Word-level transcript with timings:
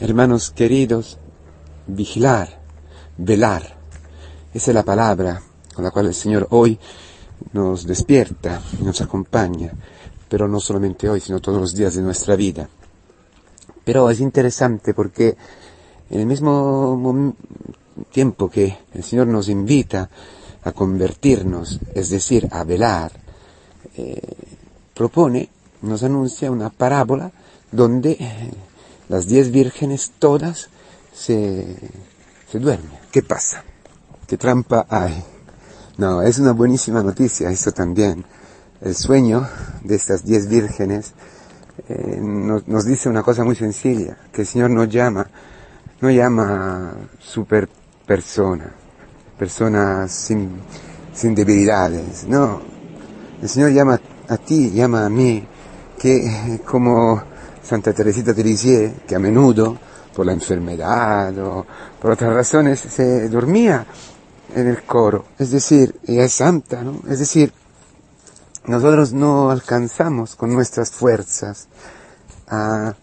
Hermanos 0.00 0.52
queridos, 0.52 1.18
vigilar, 1.88 2.60
velar. 3.16 3.76
Esa 4.54 4.70
es 4.70 4.74
la 4.74 4.84
palabra 4.84 5.42
con 5.74 5.84
la 5.84 5.90
cual 5.90 6.06
el 6.06 6.14
Señor 6.14 6.46
hoy 6.50 6.78
nos 7.52 7.84
despierta 7.84 8.62
y 8.80 8.84
nos 8.84 9.00
acompaña, 9.00 9.72
pero 10.28 10.46
no 10.46 10.60
solamente 10.60 11.08
hoy, 11.08 11.18
sino 11.18 11.40
todos 11.40 11.60
los 11.60 11.74
días 11.74 11.96
de 11.96 12.02
nuestra 12.02 12.36
vida. 12.36 12.68
Pero 13.84 14.08
es 14.08 14.20
interesante 14.20 14.94
porque 14.94 15.36
en 16.10 16.20
el 16.20 16.26
mismo 16.26 17.34
tiempo 18.12 18.48
que 18.48 18.78
el 18.94 19.02
Señor 19.02 19.26
nos 19.26 19.48
invita 19.48 20.08
a 20.62 20.70
convertirnos, 20.70 21.80
es 21.92 22.10
decir, 22.10 22.46
a 22.52 22.62
velar, 22.62 23.10
eh, 23.96 24.20
propone, 24.94 25.48
nos 25.82 26.04
anuncia 26.04 26.52
una 26.52 26.70
parábola 26.70 27.32
donde 27.72 28.16
las 29.08 29.26
diez 29.26 29.50
vírgenes 29.50 30.12
todas 30.18 30.68
se, 31.12 31.76
se 32.50 32.58
duermen. 32.58 32.90
¿Qué 33.10 33.22
pasa? 33.22 33.64
¿Qué 34.26 34.36
trampa 34.36 34.86
hay? 34.88 35.24
No, 35.96 36.22
es 36.22 36.38
una 36.38 36.52
buenísima 36.52 37.02
noticia, 37.02 37.50
eso 37.50 37.72
también. 37.72 38.24
El 38.80 38.94
sueño 38.94 39.48
de 39.82 39.96
estas 39.96 40.24
diez 40.24 40.48
vírgenes 40.48 41.12
eh, 41.88 42.18
nos, 42.20 42.68
nos, 42.68 42.84
dice 42.84 43.08
una 43.08 43.22
cosa 43.22 43.44
muy 43.44 43.56
sencilla, 43.56 44.16
que 44.32 44.42
el 44.42 44.46
Señor 44.46 44.70
nos 44.70 44.88
llama, 44.88 45.26
no 46.00 46.10
llama 46.10 46.94
super 47.18 47.68
persona, 48.06 48.72
personas 49.38 50.12
sin, 50.12 50.60
sin 51.12 51.34
debilidades, 51.34 52.24
no. 52.28 52.60
El 53.42 53.48
Señor 53.48 53.72
llama 53.72 54.00
a 54.28 54.36
ti, 54.36 54.70
llama 54.70 55.06
a 55.06 55.08
mí, 55.08 55.46
que 55.98 56.60
como 56.64 57.22
Santa 57.68 57.92
Teresita 57.92 58.32
de 58.32 58.42
Lisieux, 58.42 58.92
que 59.06 59.14
a 59.14 59.18
menudo, 59.18 59.76
por 60.14 60.24
la 60.24 60.32
enfermedad 60.32 61.36
o 61.38 61.66
por 62.00 62.12
otras 62.12 62.32
razones, 62.32 62.80
se 62.80 63.28
dormía 63.28 63.84
en 64.54 64.68
el 64.68 64.84
coro. 64.84 65.26
Es 65.38 65.50
decir, 65.50 66.00
ella 66.06 66.24
es 66.24 66.32
santa, 66.32 66.82
¿no? 66.82 67.02
Es 67.10 67.18
decir, 67.18 67.52
nosotros 68.64 69.12
no 69.12 69.50
alcanzamos 69.50 70.34
con 70.34 70.50
nuestras 70.50 70.90
fuerzas 70.92 71.68
a, 72.48 72.94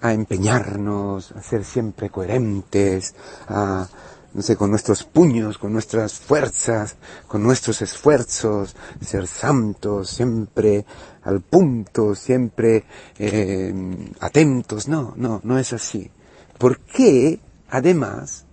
a 0.00 0.12
empeñarnos, 0.14 1.32
a 1.32 1.42
ser 1.42 1.62
siempre 1.62 2.08
coherentes, 2.08 3.14
a 3.48 3.86
no 4.32 4.42
sé, 4.42 4.56
con 4.56 4.70
nuestros 4.70 5.04
puños, 5.04 5.58
con 5.58 5.72
nuestras 5.72 6.14
fuerzas, 6.14 6.96
con 7.26 7.42
nuestros 7.42 7.82
esfuerzos, 7.82 8.76
ser 9.00 9.26
santos, 9.26 10.10
siempre 10.10 10.84
al 11.22 11.40
punto, 11.40 12.14
siempre 12.14 12.84
eh, 13.18 13.74
atentos. 14.20 14.86
No, 14.86 15.14
no, 15.16 15.40
no 15.42 15.58
es 15.58 15.72
así. 15.72 16.10
Porque, 16.58 17.40
además, 17.68 18.46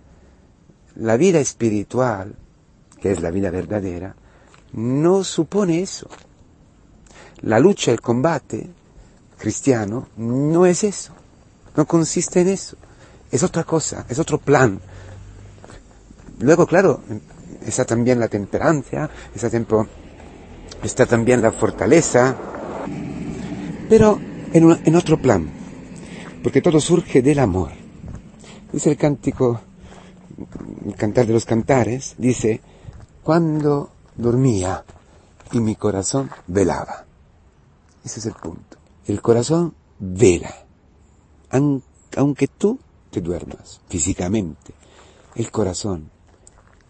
la 0.96 1.16
vida 1.16 1.38
espiritual, 1.38 2.34
que 3.00 3.12
es 3.12 3.20
la 3.20 3.30
vida 3.30 3.50
verdadera, 3.50 4.16
no 4.72 5.22
supone 5.22 5.80
eso. 5.80 6.08
La 7.42 7.60
lucha, 7.60 7.92
el 7.92 8.00
combate 8.00 8.68
cristiano 9.38 10.08
no 10.16 10.66
es 10.66 10.82
eso. 10.82 11.14
No 11.76 11.86
consiste 11.86 12.40
en 12.40 12.48
eso. 12.48 12.76
Es 13.30 13.42
otra 13.44 13.62
cosa, 13.62 14.04
es 14.08 14.18
otro 14.18 14.38
plan, 14.38 14.80
Luego, 16.40 16.66
claro, 16.66 17.00
está 17.66 17.84
también 17.84 18.20
la 18.20 18.28
temperancia, 18.28 19.10
está, 19.34 19.50
está 20.82 21.06
también 21.06 21.42
la 21.42 21.52
fortaleza, 21.52 22.36
pero 23.88 24.20
en, 24.52 24.78
en 24.84 24.96
otro 24.96 25.20
plan, 25.20 25.50
porque 26.42 26.62
todo 26.62 26.80
surge 26.80 27.22
del 27.22 27.40
amor. 27.40 27.70
Dice 28.72 28.90
el 28.90 28.96
cántico, 28.96 29.60
el 30.86 30.94
cantar 30.94 31.26
de 31.26 31.32
los 31.32 31.44
cantares, 31.44 32.14
dice, 32.18 32.60
cuando 33.22 33.90
dormía 34.16 34.84
y 35.52 35.60
mi 35.60 35.74
corazón 35.74 36.30
velaba. 36.46 37.04
Ese 38.04 38.20
es 38.20 38.26
el 38.26 38.34
punto. 38.34 38.76
El 39.06 39.20
corazón 39.20 39.74
vela, 39.98 40.54
aunque 42.16 42.48
tú 42.48 42.78
te 43.10 43.20
duermas 43.20 43.80
físicamente. 43.88 44.74
El 45.34 45.50
corazón 45.50 46.10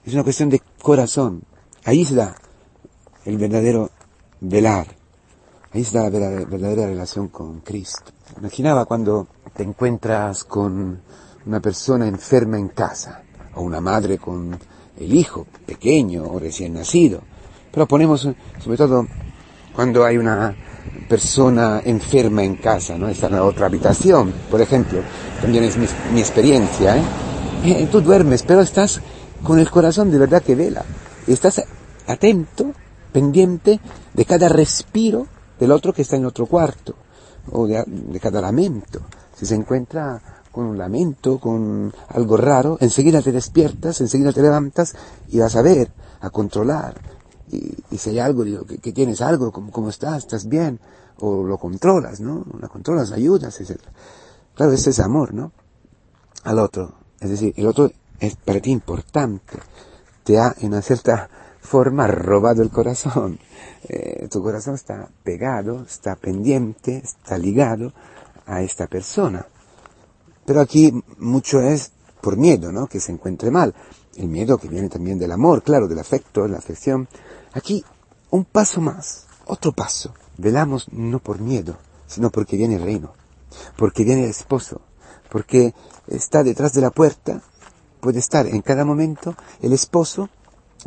es 0.09 0.15
una 0.15 0.25
cuestión 0.25 0.49
de 0.49 0.63
corazón. 0.81 1.43
Ahí 1.85 2.03
está 2.03 2.35
el 3.27 3.37
verdadero 3.37 3.91
velar. 4.41 4.87
Ahí 5.73 5.83
está 5.83 6.09
la 6.09 6.11
verdadera 6.11 6.87
relación 6.87 7.29
con 7.29 7.61
Cristo. 7.61 8.11
Imaginaba 8.39 8.87
cuando 8.87 9.29
te 9.55 9.65
encuentras 9.65 10.45
con 10.45 11.03
una 11.45 11.61
persona 11.61 12.09
enferma 12.09 12.59
en 12.59 12.69
casa, 12.69 13.23
o 13.55 13.61
una 13.61 13.83
madre 13.83 14.17
con 14.17 14.59
el 14.99 15.15
hijo 15.15 15.47
pequeño 15.67 16.25
o 16.25 16.39
recién 16.39 16.73
nacido. 16.73 17.21
Pero 17.71 17.87
ponemos, 17.87 18.27
sobre 18.59 18.79
todo, 18.79 19.07
cuando 19.75 20.07
hay 20.07 20.17
una 20.17 20.57
persona 21.07 21.83
enferma 21.85 22.43
en 22.43 22.57
casa, 22.57 22.97
¿no? 22.97 23.09
Está 23.09 23.27
en 23.27 23.35
otra 23.35 23.67
habitación, 23.67 24.33
por 24.51 24.63
ejemplo. 24.63 25.01
También 25.43 25.65
es 25.65 25.77
mi, 25.77 26.19
experiencia, 26.19 26.97
¿eh? 26.97 27.03
¿eh? 27.65 27.89
Tú 27.93 28.01
duermes, 28.01 28.43
pero 28.43 28.63
estás 28.63 29.03
con 29.45 29.59
el 29.59 29.71
corazón 29.71 30.11
de 30.11 30.19
verdad 30.19 30.43
que 30.43 30.55
vela. 30.55 30.85
Estás 31.27 31.63
atento, 32.07 32.73
pendiente 33.13 33.81
de 34.15 34.25
cada 34.25 34.49
respiro 34.49 35.27
del 35.59 35.73
otro 35.73 35.93
que 35.93 36.03
está 36.03 36.17
en 36.17 36.27
otro 36.27 36.47
cuarto, 36.47 36.95
o 37.51 37.67
de, 37.67 38.21
cada 38.21 38.41
lamento. 38.41 39.01
Si 39.37 39.47
se 39.47 39.55
encuentra 39.55 40.21
con 40.53 40.67
un 40.67 40.79
lamento, 40.79 41.39
con 41.39 41.93
algo 42.09 42.37
raro, 42.37 42.79
enseguida 42.81 43.23
te 43.23 43.33
despiertas, 43.33 44.01
enseguida 44.01 44.33
te 44.33 44.43
levantas 44.43 44.95
y 45.29 45.39
vas 45.39 45.57
a 45.57 45.63
ver, 45.63 45.93
a 46.21 46.31
controlar. 46.31 46.95
Y, 47.51 47.97
si 47.97 48.11
hay 48.11 48.19
algo, 48.19 48.45
digo, 48.45 48.65
que, 48.65 48.93
tienes 48.93 49.21
algo, 49.21 49.53
¿cómo, 49.53 49.71
¿cómo, 49.71 49.89
estás? 49.89 50.19
¿Estás 50.19 50.49
bien? 50.49 50.81
O 51.21 51.43
lo 51.45 51.59
controlas, 51.59 52.21
¿no? 52.21 52.45
Lo 52.59 52.69
controlas, 52.69 53.13
ayudas, 53.13 53.61
etc. 53.61 53.81
Claro, 54.55 54.73
ese 54.73 54.91
es 54.91 55.01
amor, 55.01 55.35
¿no? 55.35 55.53
Al 56.45 56.59
otro. 56.59 56.95
Es 57.21 57.31
decir, 57.31 57.55
el 57.57 57.67
otro 57.67 57.91
es 58.21 58.37
para 58.37 58.61
ti 58.61 58.71
importante, 58.71 59.59
te 60.25 60.39
ha 60.39 60.55
en 60.61 60.69
una 60.69 60.83
cierta 60.83 61.29
forma 61.61 62.07
robado 62.07 62.63
el 62.63 62.71
corazón. 62.71 63.39
Eh, 63.91 64.27
tu 64.29 64.43
corazón 64.43 64.75
está 64.75 65.09
pegado, 65.23 65.83
está 65.83 66.17
pendiente, 66.17 66.97
está 66.97 67.39
ligado 67.39 67.93
a 68.45 68.61
esta 68.61 68.89
persona. 68.89 69.47
Pero 70.45 70.61
aquí 70.61 70.93
mucho 71.19 71.61
es 71.61 71.93
por 72.21 72.37
miedo, 72.37 72.73
¿no? 72.73 72.89
Que 72.89 72.99
se 72.99 73.13
encuentre 73.13 73.53
mal. 73.53 73.75
El 74.17 74.29
miedo 74.29 74.59
que 74.59 74.69
viene 74.69 74.89
también 74.89 75.19
del 75.19 75.31
amor, 75.31 75.63
claro, 75.63 75.87
del 75.87 76.01
afecto, 76.01 76.43
de 76.43 76.49
la 76.49 76.59
afección. 76.59 77.09
Aquí 77.53 77.85
un 78.31 78.45
paso 78.45 78.81
más, 78.81 79.27
otro 79.47 79.73
paso. 79.73 80.13
Velamos 80.37 80.89
no 80.93 81.21
por 81.21 81.39
miedo, 81.41 81.79
sino 82.09 82.31
porque 82.31 82.57
viene 82.57 82.77
el 82.77 82.83
reino, 82.83 83.13
porque 83.77 84.05
viene 84.05 84.25
el 84.25 84.31
esposo, 84.31 84.81
porque 85.31 85.73
está 86.09 86.43
detrás 86.43 86.73
de 86.73 86.81
la 86.81 86.91
puerta 86.91 87.43
puede 88.01 88.19
estar 88.19 88.47
en 88.47 88.63
cada 88.63 88.85
momento 88.85 89.35
el 89.61 89.73
esposo 89.73 90.29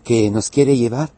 que 0.03 0.29
nos 0.31 0.49
quiere 0.49 0.77
llevar 0.77 1.11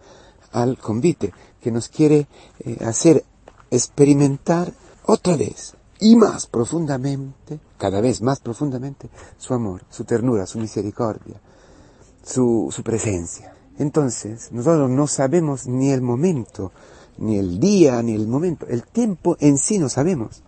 al 0.52 0.78
convite, 0.78 1.34
que 1.62 1.72
nos 1.72 1.90
quiere 1.90 2.28
eh, 2.59 2.78
hacer 2.86 3.24
experimentar 3.72 4.74
otra 5.06 5.36
vez 5.36 5.76
y 6.00 6.16
más 6.16 6.48
profundamente, 6.48 7.59
cada 7.78 8.02
vez 8.02 8.22
más 8.22 8.40
profundamente, 8.40 9.09
su 9.38 9.54
amor, 9.54 9.84
su 9.90 10.04
ternura, 10.04 10.46
su 10.46 10.59
misericordia, 10.59 11.40
su, 12.24 12.70
su 12.72 12.84
presencia. 12.84 13.56
Entonces, 13.80 14.52
nosotros 14.52 14.90
no 14.90 15.08
sabemos 15.08 15.66
ni 15.66 15.92
el 15.92 16.02
momento, 16.02 16.72
ni 17.18 17.38
el 17.38 17.60
día, 17.60 18.02
ni 18.04 18.14
el 18.14 18.28
momento. 18.28 18.68
El 18.68 18.84
tiempo 18.84 19.38
en 19.40 19.58
sí 19.58 19.80
no 19.80 19.90
sabemos. 19.90 20.44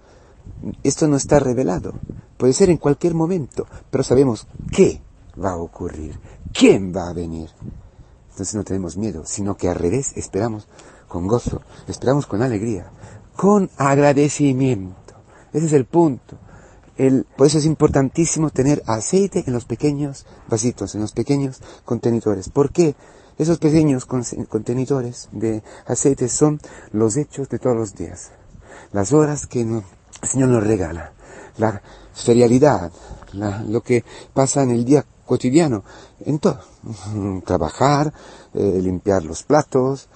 Esto 0.84 1.08
no 1.08 1.16
está 1.16 1.40
revelado. 1.40 1.94
Puede 2.38 2.54
ser 2.54 2.70
en 2.70 2.78
cualquier 2.78 3.14
momento, 3.14 3.66
pero 3.90 4.04
sabemos 4.04 4.48
qué 4.72 5.02
va 5.42 5.52
a 5.52 5.58
ocurrir, 5.58 6.20
quién 6.54 6.94
va 6.96 7.10
a 7.10 7.14
venir. 7.14 7.50
Entonces 8.32 8.56
no 8.56 8.64
tenemos 8.64 8.98
miedo, 8.98 9.24
sino 9.26 9.56
que 9.56 9.70
al 9.70 9.76
revés 9.76 10.14
esperamos 10.16 10.68
con 11.08 11.28
gozo, 11.28 11.62
esperamos 11.88 12.26
con 12.26 12.42
alegría, 12.42 12.92
con 13.36 13.70
agradecimiento. 13.78 15.14
Ese 15.54 15.68
es 15.68 15.74
el 15.74 15.86
punto. 15.86 16.38
El, 16.98 17.26
por 17.38 17.48
eso 17.48 17.58
es 17.58 17.66
importantísimo 17.66 18.50
tener 18.50 18.82
aceite 18.88 19.44
en 19.46 19.54
los 19.54 19.66
pequeños 19.66 20.26
vasitos, 20.48 20.96
en 20.96 21.02
los 21.02 21.12
pequeños 21.12 21.62
contenedores. 21.84 22.50
¿Por 22.50 22.72
qué? 22.72 22.96
Esos 23.38 23.58
pequeños 23.60 24.06
contenedores 24.06 25.28
de 25.34 25.62
aceite 25.86 26.30
son 26.30 26.60
los 26.92 27.18
hechos 27.18 27.50
de 27.50 27.60
todos 27.60 27.76
los 27.76 27.96
días. 27.96 28.32
Las 28.92 29.14
horas 29.14 29.48
que 29.48 29.62
el 29.62 29.84
Señor 30.24 30.50
nos 30.50 30.64
regala. 30.64 31.14
La 31.58 31.82
ferialidad, 32.14 32.92
lo 33.68 33.82
que 33.82 34.04
pasa 34.34 34.64
en 34.64 34.72
el 34.72 34.86
día 34.86 35.06
cotidiano, 35.26 35.84
en 36.20 36.40
todo. 36.40 36.60
Trabajar, 37.46 38.14
eh, 38.54 38.80
limpiar 38.82 39.24
los 39.24 39.44
platos, 39.44 40.08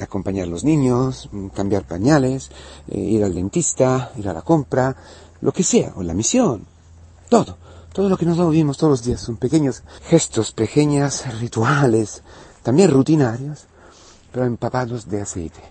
acompañar 0.00 0.46
a 0.46 0.50
los 0.50 0.64
niños, 0.64 1.28
cambiar 1.54 1.84
pañales, 1.84 2.50
eh, 2.88 2.98
ir 2.98 3.24
al 3.24 3.34
dentista, 3.34 4.12
ir 4.16 4.28
a 4.28 4.32
la 4.32 4.42
compra, 4.42 4.96
lo 5.40 5.52
que 5.52 5.62
sea, 5.62 5.92
o 5.96 6.02
la 6.02 6.14
misión. 6.14 6.66
Todo, 7.28 7.56
todo 7.92 8.08
lo 8.08 8.16
que 8.16 8.26
nosotros 8.26 8.52
vivimos 8.52 8.78
todos 8.78 8.90
los 8.90 9.02
días 9.02 9.20
son 9.20 9.36
pequeños 9.36 9.82
gestos, 10.02 10.52
pequeñas 10.52 11.38
rituales, 11.40 12.22
también 12.62 12.90
rutinarios, 12.90 13.66
pero 14.32 14.44
empapados 14.44 15.08
de 15.08 15.22
aceite, 15.22 15.62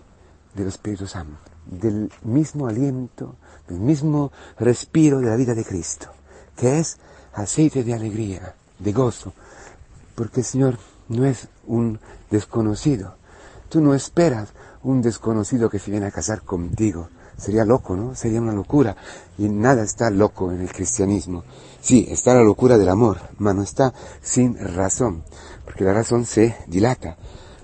del 0.54 0.68
Espíritu 0.68 1.08
Santo, 1.08 1.38
del 1.66 2.12
mismo 2.24 2.68
aliento, 2.68 3.36
del 3.68 3.80
mismo 3.80 4.32
respiro 4.58 5.20
de 5.20 5.30
la 5.30 5.36
vida 5.36 5.54
de 5.54 5.66
Cristo, 5.66 6.08
que 6.56 6.80
es 6.80 6.98
aceite 7.34 7.84
de 7.84 7.94
alegría, 7.94 8.56
de 8.80 8.94
gozo, 8.94 9.34
porque 10.16 10.42
el 10.42 10.46
Señor 10.46 10.78
no 11.10 11.26
es 11.26 11.48
un 11.68 12.00
desconocido. 12.32 13.16
Tú 13.70 13.82
no 13.82 13.94
esperas 13.94 14.50
un 14.84 15.02
desconocido 15.02 15.70
que 15.70 15.80
se 15.80 15.92
viene 15.92 16.08
a 16.08 16.12
casar 16.12 16.44
contigo. 16.44 17.10
Sería 17.38 17.66
loco, 17.66 17.96
¿no? 17.98 18.16
Sería 18.16 18.40
una 18.40 18.54
locura. 18.54 18.96
Y 19.38 19.50
nada 19.50 19.84
está 19.84 20.10
loco 20.10 20.52
en 20.52 20.62
el 20.62 20.72
cristianismo. 20.72 21.44
Sí, 21.82 22.08
está 22.10 22.34
la 22.34 22.44
locura 22.44 22.78
del 22.78 22.90
amor, 22.90 23.20
pero 23.38 23.54
no 23.54 23.64
está 23.64 23.94
sin 24.22 24.58
razón, 24.58 25.24
porque 25.66 25.84
la 25.84 25.94
razón 25.94 26.26
se 26.26 26.56
dilata 26.68 27.18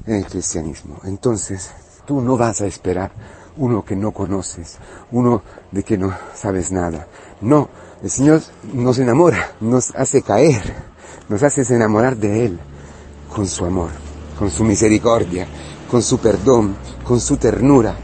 en 0.06 0.16
el 0.16 0.26
cristianismo. 0.26 1.00
Entonces, 1.06 1.72
tú 2.06 2.22
no 2.22 2.38
vas 2.38 2.62
a 2.62 2.66
esperar 2.66 3.12
uno 3.58 3.84
que 3.84 3.96
no 3.96 4.12
conoces, 4.12 4.78
uno 5.12 5.42
de 5.72 5.84
que 5.84 5.98
no 5.98 6.14
sabes 6.36 6.72
nada. 6.72 7.08
No, 7.42 7.70
el 8.04 8.10
Señor 8.10 8.42
nos 8.74 8.98
enamora, 9.00 9.52
nos 9.62 9.94
hace 9.96 10.22
caer, 10.22 10.62
nos 11.30 11.44
hace 11.44 11.62
enamorar 11.74 12.18
de 12.18 12.46
Él 12.46 12.60
con 13.34 13.48
su 13.48 13.66
amor, 13.66 13.90
con 14.38 14.50
su 14.50 14.64
misericordia, 14.64 15.48
con 15.90 16.02
su 16.02 16.20
perdón, 16.20 16.76
con 17.06 17.20
su 17.20 17.38
ternura. 17.38 17.96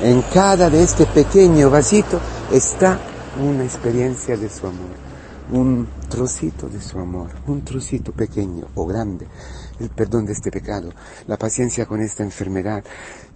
En 0.00 0.22
cada 0.32 0.68
de 0.68 0.82
este 0.82 1.06
pequeño 1.06 1.70
vasito 1.70 2.20
está 2.50 2.98
una 3.40 3.64
experiencia 3.64 4.36
de 4.36 4.48
su 4.48 4.66
amor, 4.66 4.90
un 5.52 5.86
trocito 6.08 6.68
de 6.68 6.80
su 6.80 6.98
amor, 6.98 7.30
un 7.46 7.62
trocito 7.62 8.12
pequeño 8.12 8.66
o 8.74 8.86
grande, 8.86 9.26
el 9.80 9.90
perdón 9.90 10.26
de 10.26 10.32
este 10.32 10.50
pecado, 10.50 10.90
la 11.26 11.36
paciencia 11.36 11.86
con 11.86 12.00
esta 12.00 12.22
enfermedad 12.22 12.84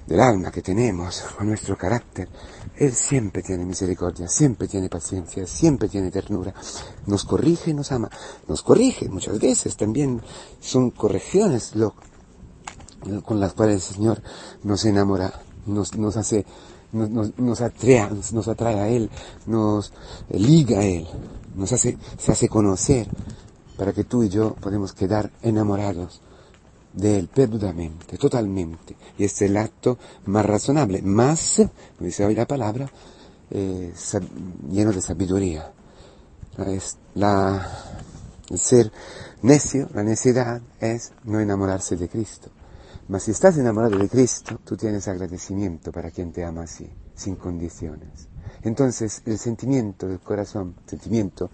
del 0.06 0.20
alma 0.20 0.50
que 0.50 0.62
tenemos, 0.62 1.22
con 1.36 1.48
nuestro 1.48 1.76
carácter. 1.76 2.28
Él 2.76 2.92
siempre 2.92 3.42
tiene 3.42 3.64
misericordia, 3.64 4.28
siempre 4.28 4.68
tiene 4.68 4.88
paciencia, 4.88 5.46
siempre 5.46 5.88
tiene 5.88 6.10
ternura. 6.10 6.54
Nos 7.06 7.24
corrige, 7.24 7.74
nos 7.74 7.90
ama, 7.92 8.10
nos 8.46 8.62
corrige 8.62 9.08
muchas 9.08 9.38
veces 9.40 9.76
también. 9.76 10.20
Son 10.60 10.90
correcciones 10.90 11.74
lo, 11.74 11.94
con 13.24 13.40
las 13.40 13.54
cuales 13.54 13.88
el 13.88 13.94
Señor 13.96 14.22
nos 14.62 14.84
enamora, 14.84 15.32
nos, 15.66 15.96
nos 15.96 16.16
hace, 16.16 16.46
nos, 16.92 17.38
nos, 17.38 17.60
atrae, 17.60 18.10
nos 18.32 18.48
atrae 18.48 18.80
a 18.80 18.88
Él, 18.88 19.10
nos 19.46 19.92
liga 20.30 20.80
a 20.80 20.84
Él, 20.84 21.06
nos 21.54 21.72
hace, 21.72 21.98
se 22.18 22.32
hace 22.32 22.48
conocer 22.48 23.08
para 23.76 23.92
que 23.92 24.04
tú 24.04 24.22
y 24.22 24.28
yo 24.28 24.54
podemos 24.54 24.92
quedar 24.92 25.32
enamorados 25.42 26.20
de 26.96 27.18
Él 27.18 27.28
perdudamente, 27.28 28.16
totalmente. 28.16 28.96
Y 29.18 29.24
es 29.24 29.40
el 29.42 29.56
acto 29.56 29.98
más 30.24 30.44
razonable, 30.44 31.02
más, 31.02 31.56
como 31.96 32.06
dice 32.06 32.24
hoy 32.24 32.34
la 32.34 32.46
palabra, 32.46 32.90
eh, 33.50 33.92
lleno 34.70 34.92
de 34.92 35.00
sabiduría. 35.00 35.70
La, 37.14 37.70
el 38.48 38.58
ser 38.58 38.90
necio, 39.42 39.88
la 39.94 40.02
necedad 40.02 40.60
es 40.80 41.12
no 41.24 41.38
enamorarse 41.38 41.96
de 41.96 42.08
Cristo. 42.08 42.48
Mas 43.08 43.24
si 43.24 43.30
estás 43.30 43.56
enamorado 43.58 43.98
de 43.98 44.08
Cristo, 44.08 44.58
tú 44.64 44.76
tienes 44.76 45.06
agradecimiento 45.06 45.92
para 45.92 46.10
quien 46.10 46.32
te 46.32 46.44
ama 46.44 46.62
así, 46.62 46.90
sin 47.14 47.36
condiciones. 47.36 48.28
Entonces, 48.62 49.22
el 49.26 49.38
sentimiento 49.38 50.08
del 50.08 50.18
corazón, 50.20 50.74
sentimiento, 50.86 51.50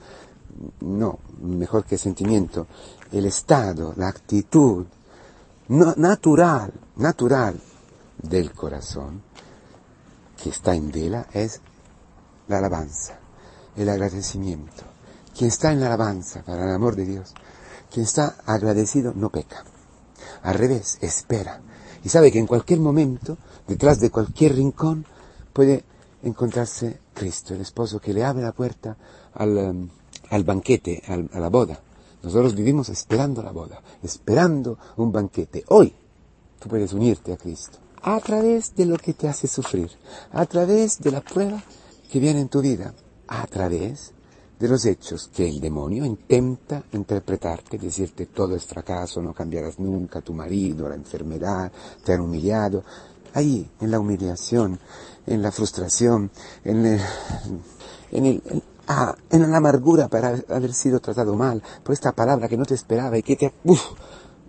no, 0.81 1.19
mejor 1.43 1.85
que 1.85 1.99
sentimiento, 1.99 2.69
el 3.11 3.27
estado, 3.27 3.93
la 3.97 4.09
actitud 4.09 4.87
natural, 5.69 6.73
natural 6.97 7.61
del 8.23 8.53
corazón, 8.53 9.23
que 10.43 10.51
está 10.51 10.75
en 10.75 10.91
vela, 10.91 11.27
es 11.33 11.61
la 12.49 12.59
alabanza, 12.59 13.19
el 13.77 13.89
agradecimiento. 13.89 14.85
Quien 15.37 15.49
está 15.49 15.73
en 15.73 15.81
la 15.81 15.87
alabanza 15.87 16.43
para 16.43 16.65
el 16.65 16.75
amor 16.75 16.97
de 16.97 17.07
Dios, 17.07 17.35
quien 17.91 18.05
está 18.05 18.37
agradecido 18.47 19.13
no 19.15 19.31
peca. 19.31 19.65
Al 20.43 20.55
revés, 20.55 20.99
espera. 21.01 21.61
Y 22.05 22.09
sabe 22.09 22.33
que 22.33 22.39
en 22.39 22.47
cualquier 22.47 22.81
momento, 22.81 23.39
detrás 23.67 24.01
de 24.01 24.11
cualquier 24.11 24.57
rincón, 24.57 25.07
puede 25.53 25.85
encontrarse 26.23 27.01
Cristo, 27.15 27.55
el 27.55 27.61
esposo 27.61 28.01
que 28.01 28.13
le 28.13 28.25
abre 28.25 28.43
la 28.43 28.53
puerta 28.53 28.97
al, 29.35 29.57
um, 29.57 29.89
al 30.31 30.45
banquete, 30.45 31.03
a 31.07 31.39
la 31.39 31.49
boda. 31.49 31.81
Nosotros 32.23 32.55
vivimos 32.55 32.89
esperando 32.89 33.43
la 33.43 33.53
boda, 33.53 33.83
esperando 34.03 34.79
un 34.97 35.11
banquete. 35.11 35.65
Hoy 35.69 35.93
tú 36.59 36.69
puedes 36.69 36.93
unirte 36.93 37.33
a 37.33 37.37
Cristo 37.37 37.79
a 38.03 38.19
través 38.21 38.75
de 38.75 38.87
lo 38.87 38.97
que 38.99 39.15
te 39.15 39.29
hace 39.29 39.47
sufrir, 39.47 39.91
a 40.33 40.45
través 40.47 40.99
de 41.01 41.13
la 41.13 41.21
prueba 41.21 41.63
que 42.11 42.19
viene 42.19 42.41
en 42.41 42.49
tu 42.49 42.61
vida, 42.61 42.93
a 43.29 43.47
través 43.47 44.13
de 44.59 44.69
los 44.69 44.85
hechos 44.85 45.29
que 45.35 45.49
el 45.49 45.61
demonio 45.61 46.05
intenta 46.05 46.83
interpretarte, 46.93 47.79
decirte 47.79 48.27
todo 48.27 48.55
es 48.55 48.65
fracaso, 48.65 49.23
no 49.23 49.33
cambiarás 49.33 49.79
nunca, 49.79 50.21
tu 50.21 50.35
marido, 50.35 50.89
la 50.89 50.95
enfermedad, 50.95 51.71
te 52.05 52.13
han 52.13 52.21
humillado. 52.21 52.85
Ahí, 53.35 53.71
en 53.81 53.91
la 53.91 53.99
humillación, 53.99 54.79
en 55.27 55.43
la 55.43 55.51
frustración, 55.51 56.31
en 56.65 56.87
el, 56.87 57.01
en 58.11 58.27
el, 58.27 58.63
ah, 58.89 59.15
en 59.31 59.51
la 59.51 59.57
amargura 59.57 60.09
para 60.09 60.37
haber 60.49 60.73
sido 60.73 61.01
tratado 61.01 61.35
mal, 61.35 61.63
por 61.83 61.93
esta 61.93 62.13
palabra 62.13 62.49
que 62.49 62.57
no 62.57 62.65
te 62.65 62.75
esperaba 62.75 63.19
y 63.19 63.23
que 63.23 63.37
te, 63.37 63.53
uf, 63.65 63.81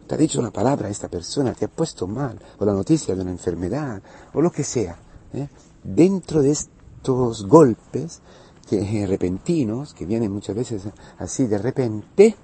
te 0.08 0.16
ha 0.16 0.18
dicho 0.18 0.40
una 0.40 0.52
palabra 0.52 0.88
a 0.88 0.92
esta 0.92 1.08
persona, 1.08 1.54
te 1.54 1.66
ha 1.66 1.70
puesto 1.70 2.08
mal, 2.08 2.40
o 2.60 2.66
la 2.66 2.74
noticia 2.74 3.16
de 3.16 3.22
una 3.22 3.32
enfermedad, 3.32 4.02
o 4.34 4.42
lo 4.42 4.52
que 4.52 4.64
sea. 4.64 4.98
¿eh? 5.34 5.48
Dentro 5.84 6.42
de 6.42 6.52
estos 6.52 7.46
golpes, 7.48 8.22
que, 8.70 9.06
repentinos, 9.08 9.94
que 9.94 10.06
vienen 10.06 10.32
muchas 10.32 10.56
veces 10.56 10.84
así 11.20 11.48
de 11.48 11.58
repente, 11.58 12.36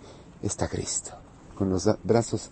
está 0.41 0.67
Cristo, 0.67 1.11
con 1.55 1.69
los 1.69 1.89
brazos 2.03 2.51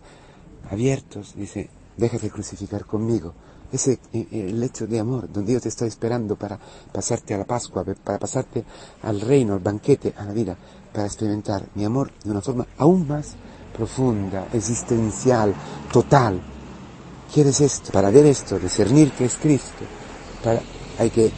abiertos, 0.70 1.34
dice, 1.36 1.70
déjate 1.98 2.30
crucificar 2.30 2.86
conmigo. 2.86 3.34
Ese 3.72 4.00
eh, 4.14 4.28
eh, 4.32 4.48
el 4.50 4.64
hecho 4.64 4.88
de 4.88 5.00
amor, 5.00 5.32
donde 5.32 5.54
yo 5.54 5.62
te 5.62 5.70
estoy 5.70 5.90
esperando 5.90 6.36
para 6.36 6.60
pasarte 6.92 7.34
a 7.34 7.38
la 7.38 7.46
Pascua, 7.46 7.84
para 8.04 8.18
pasarte 8.18 8.64
al 9.04 9.22
reino, 9.22 9.54
al 9.54 9.60
banquete, 9.60 10.14
a 10.18 10.26
la 10.26 10.34
vida, 10.34 10.58
para 10.94 11.06
experimentar 11.06 11.64
mi 11.76 11.84
amor 11.84 12.12
de 12.24 12.32
una 12.32 12.42
forma 12.42 12.66
aún 12.78 13.08
más 13.08 13.36
profunda, 13.76 14.48
existencial, 14.54 15.54
total. 15.92 16.42
¿Quieres 17.34 17.62
esto? 17.62 17.92
Para 17.92 18.10
ver 18.10 18.26
esto, 18.26 18.58
discernir 18.58 19.12
que 19.12 19.26
es 19.26 19.36
Cristo, 19.36 19.86
para, 20.44 20.62
hay 20.98 21.10
que 21.10 21.32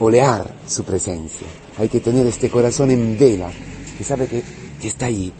olear 0.00 0.54
su 0.66 0.84
presencia. 0.84 1.46
Hay 1.78 1.88
que 1.88 2.00
tener 2.00 2.26
este 2.26 2.50
corazón 2.50 2.90
en 2.90 3.18
vela, 3.18 3.50
que 3.96 4.04
sabe 4.04 4.26
que, 4.26 4.42
está 4.86 5.06
ahí. 5.06 5.32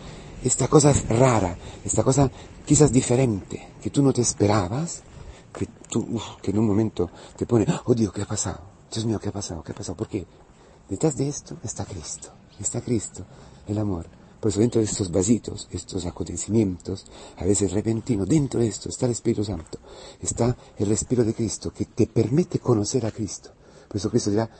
Esta 0.45 0.69
cosa 0.69 0.93
rara, 1.09 1.57
esta 1.85 2.03
cosa 2.03 2.31
quizás 2.65 2.93
diferente, 2.93 3.69
que 3.83 3.91
tú 3.91 4.03
no 4.03 4.13
te 4.13 4.23
esperabas, 4.23 5.03
que 5.53 5.67
tú, 5.89 6.21
que 6.41 6.51
en 6.51 6.59
un 6.59 6.67
momento 6.67 7.11
te 7.37 7.47
pone, 7.47 7.67
oh 7.85 7.95
Dios, 7.95 8.13
¿qué 8.13 8.23
ha 8.23 8.27
pasado? 8.27 8.61
Dios 8.93 9.05
mío, 9.05 9.19
¿qué 9.19 9.29
ha 9.29 9.33
pasado? 9.33 9.63
¿Qué 9.63 9.73
ha 9.73 9.75
pasado? 9.75 9.97
¿Por 9.97 10.09
qué? 10.09 10.27
Detrás 10.89 11.17
de 11.17 11.29
esto 11.29 11.57
está 11.63 11.85
Cristo, 11.85 12.31
está 12.61 12.81
Cristo, 12.81 13.25
el 13.67 13.79
amor. 13.79 14.07
Por 14.41 14.51
eso 14.51 14.61
dentro 14.61 14.81
de 14.81 14.87
estos 14.87 15.11
vasitos, 15.13 15.69
estos 15.71 16.05
acontecimientos, 16.05 17.07
a 17.37 17.45
veces 17.45 17.73
repentinos, 17.73 18.29
dentro 18.29 18.61
de 18.61 18.67
esto 18.67 18.89
está 18.89 19.07
el 19.07 19.13
Espíritu 19.13 19.45
Santo, 19.45 19.79
está 20.21 20.57
el 20.77 20.89
respiro 20.89 21.25
de 21.25 21.33
Cristo 21.33 21.73
que 21.73 21.85
te 21.85 22.09
permite 22.09 22.59
conocer 22.59 23.07
a 23.07 23.13
Cristo. 23.13 23.51
Por 23.87 23.99
eso 23.99 24.11
Cristo 24.11 24.31
dirá, 24.31 24.51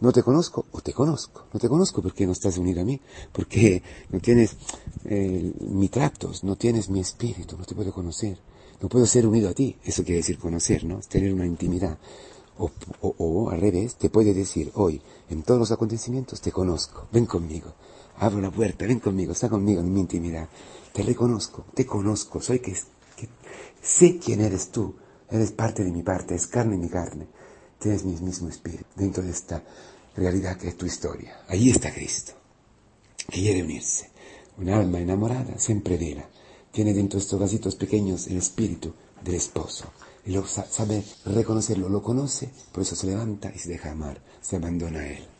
no 0.00 0.12
te 0.12 0.22
conozco 0.22 0.66
o 0.72 0.80
te 0.80 0.92
conozco. 0.92 1.46
No 1.52 1.58
te 1.58 1.68
conozco 1.68 2.00
porque 2.00 2.24
no 2.24 2.32
estás 2.32 2.56
unido 2.56 2.80
a 2.80 2.84
mí, 2.84 3.00
porque 3.32 3.82
no 4.10 4.20
tienes 4.20 4.56
eh, 5.04 5.52
mi 5.60 5.88
tratos, 5.88 6.44
no 6.44 6.56
tienes 6.56 6.88
mi 6.88 7.00
espíritu, 7.00 7.56
no 7.58 7.64
te 7.64 7.74
puedo 7.74 7.92
conocer. 7.92 8.38
No 8.80 8.88
puedo 8.88 9.06
ser 9.06 9.26
unido 9.26 9.48
a 9.48 9.54
ti. 9.54 9.76
Eso 9.84 10.04
quiere 10.04 10.18
decir 10.18 10.38
conocer, 10.38 10.84
¿no? 10.84 11.00
Tener 11.00 11.32
una 11.32 11.46
intimidad. 11.46 11.98
O, 12.58 12.70
o, 13.00 13.14
o, 13.18 13.50
al 13.50 13.60
revés, 13.60 13.96
te 13.96 14.10
puede 14.10 14.34
decir 14.34 14.72
hoy, 14.74 15.00
en 15.30 15.42
todos 15.42 15.60
los 15.60 15.70
acontecimientos, 15.70 16.40
te 16.40 16.50
conozco, 16.50 17.06
ven 17.12 17.24
conmigo, 17.24 17.72
abro 18.16 18.40
la 18.40 18.50
puerta, 18.50 18.84
ven 18.84 18.98
conmigo, 18.98 19.30
está 19.30 19.48
conmigo 19.48 19.80
en 19.80 19.92
mi 19.92 20.00
intimidad, 20.00 20.48
te 20.92 21.04
reconozco, 21.04 21.66
te 21.72 21.86
conozco, 21.86 22.40
soy 22.40 22.58
que, 22.58 22.72
que 22.72 23.28
sé 23.80 24.18
quién 24.18 24.40
eres 24.40 24.72
tú, 24.72 24.92
eres 25.30 25.52
parte 25.52 25.84
de 25.84 25.92
mi 25.92 26.02
parte, 26.02 26.34
es 26.34 26.48
carne 26.48 26.76
mi 26.76 26.88
carne 26.88 27.28
tienes 27.78 28.04
mi 28.04 28.14
mismo 28.16 28.48
espíritu 28.48 28.84
dentro 28.96 29.22
de 29.22 29.30
esta 29.30 29.62
realidad 30.16 30.56
que 30.56 30.68
es 30.68 30.76
tu 30.76 30.86
historia. 30.86 31.40
Ahí 31.48 31.70
está 31.70 31.92
Cristo, 31.92 32.32
que 33.28 33.40
quiere 33.40 33.62
unirse. 33.62 34.10
Un 34.58 34.70
alma 34.70 34.98
enamorada 34.98 35.58
siempre 35.58 35.96
vela. 35.96 36.28
Tiene 36.78 36.94
dentro 36.94 37.18
de 37.18 37.24
estos 37.24 37.40
vasitos 37.40 37.74
pequeños 37.74 38.28
el 38.28 38.36
espíritu 38.36 38.94
del 39.24 39.34
esposo. 39.34 39.86
Y 40.24 40.30
lo 40.30 40.46
sabe 40.46 41.02
reconocerlo, 41.24 41.88
lo 41.88 42.04
conoce, 42.04 42.50
por 42.70 42.84
eso 42.84 42.94
se 42.94 43.08
levanta 43.08 43.50
y 43.52 43.58
se 43.58 43.70
deja 43.70 43.90
amar, 43.90 44.22
se 44.40 44.54
abandona 44.54 45.00
a 45.00 45.08
él. 45.08 45.37